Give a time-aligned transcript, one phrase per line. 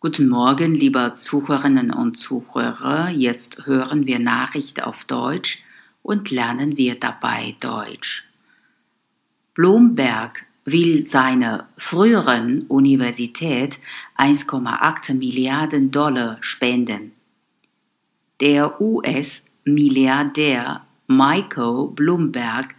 [0.00, 3.10] Guten Morgen, liebe Zuhörerinnen und Zuhörer.
[3.10, 5.58] Jetzt hören wir Nachrichten auf Deutsch
[6.04, 8.24] und lernen wir dabei Deutsch.
[9.54, 13.80] Bloomberg will seiner früheren Universität
[14.16, 17.10] 1,8 Milliarden Dollar spenden.
[18.40, 22.76] Der US-Milliardär Michael Bloomberg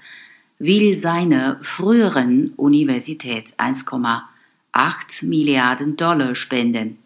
[0.57, 6.97] will seiner früheren Universität 1,8 Milliarden Dollar spenden.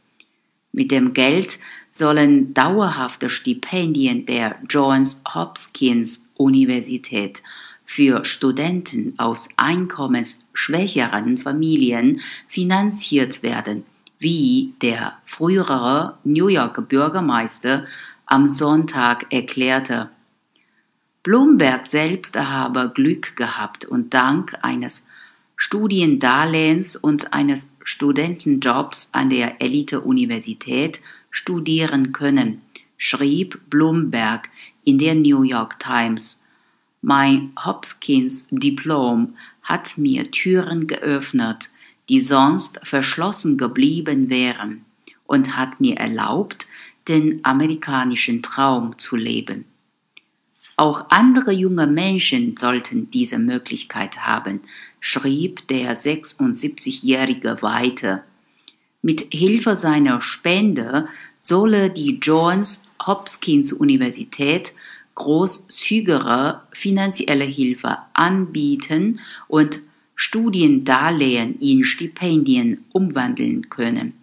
[0.74, 1.60] Mit dem Geld
[1.92, 7.44] sollen dauerhafte Stipendien der Johns Hopkins Universität
[7.86, 13.86] für Studenten aus einkommensschwächeren Familien finanziert werden,
[14.18, 17.86] wie der frühere New York Bürgermeister
[18.26, 20.10] am Sonntag erklärte.
[21.22, 25.06] Bloomberg selbst habe Glück gehabt und dank eines
[25.66, 31.00] Studiendarlehens und eines Studentenjobs an der Elite-Universität
[31.32, 32.62] studieren können,
[32.98, 34.50] schrieb Bloomberg
[34.84, 36.38] in der New York Times.
[37.02, 41.70] Mein Hopkins-Diplom hat mir Türen geöffnet,
[42.10, 44.84] die sonst verschlossen geblieben wären,
[45.26, 46.68] und hat mir erlaubt,
[47.08, 49.64] den amerikanischen Traum zu leben.
[50.76, 54.62] Auch andere junge Menschen sollten diese Möglichkeit haben,
[55.00, 58.24] schrieb der 76-Jährige weiter.
[59.02, 61.08] Mit Hilfe seiner Spende
[61.40, 64.74] solle die Johns Hopkins Universität
[65.16, 69.82] großzügigere finanzielle Hilfe anbieten und
[70.16, 74.14] Studiendarlehen in Stipendien umwandeln können.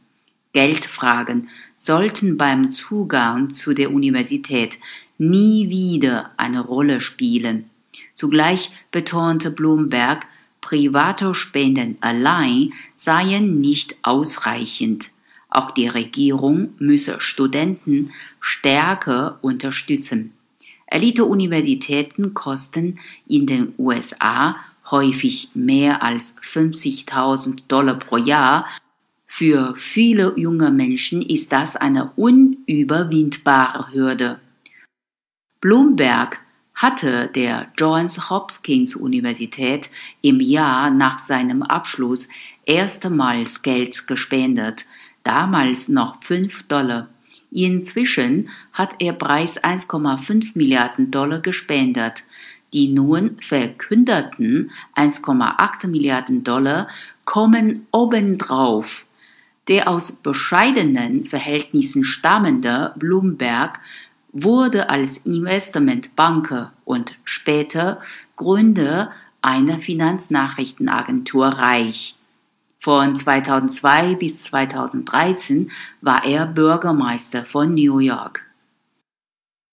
[0.52, 4.78] Geldfragen sollten beim Zugang zu der Universität
[5.18, 7.70] nie wieder eine Rolle spielen.
[8.14, 10.26] Zugleich betonte Bloomberg,
[10.60, 15.10] private Spenden allein seien nicht ausreichend.
[15.48, 20.32] Auch die Regierung müsse Studenten stärker unterstützen.
[20.86, 24.56] Elite-Universitäten kosten in den USA
[24.90, 28.66] häufig mehr als 50.000 Dollar pro Jahr.
[29.32, 34.40] Für viele junge Menschen ist das eine unüberwindbare Hürde.
[35.60, 36.40] Bloomberg
[36.74, 39.88] hatte der Johns Hopkins Universität
[40.20, 42.28] im Jahr nach seinem Abschluss
[42.66, 44.86] erstmals Geld gespendet,
[45.22, 47.08] damals noch 5 Dollar.
[47.52, 52.24] Inzwischen hat er bereits 1,5 Milliarden Dollar gespendet.
[52.72, 56.88] Die nun verkündeten 1,8 Milliarden Dollar
[57.24, 59.04] kommen obendrauf.
[59.70, 63.78] Der aus bescheidenen Verhältnissen stammende Bloomberg
[64.32, 68.00] wurde als Investmentbanker und später
[68.34, 72.16] Gründer einer Finanznachrichtenagentur reich.
[72.80, 75.70] Von 2002 bis 2013
[76.00, 78.49] war er Bürgermeister von New York.